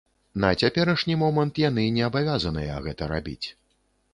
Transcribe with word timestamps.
На 0.43 0.49
цяперашні 0.61 1.17
момант 1.23 1.61
яны 1.63 1.85
не 1.99 2.03
абавязаныя 2.09 2.81
гэта 2.87 3.11
рабіць. 3.13 3.47